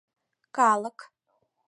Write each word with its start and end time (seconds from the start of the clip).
Калык! 0.55 0.97